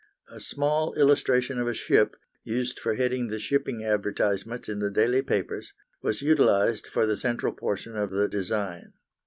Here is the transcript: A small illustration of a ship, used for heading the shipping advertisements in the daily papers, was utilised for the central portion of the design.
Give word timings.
A 0.31 0.39
small 0.39 0.95
illustration 0.95 1.61
of 1.61 1.67
a 1.67 1.75
ship, 1.75 2.15
used 2.43 2.79
for 2.79 2.95
heading 2.95 3.27
the 3.27 3.37
shipping 3.37 3.83
advertisements 3.85 4.67
in 4.67 4.79
the 4.79 4.89
daily 4.89 5.21
papers, 5.21 5.73
was 6.01 6.23
utilised 6.23 6.87
for 6.87 7.05
the 7.05 7.15
central 7.17 7.53
portion 7.53 7.95
of 7.95 8.09
the 8.09 8.27
design. 8.27 8.93